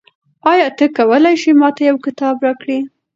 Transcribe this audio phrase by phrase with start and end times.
[0.51, 2.79] آیا ته کولای شې ما ته یو کتاب راکړې؟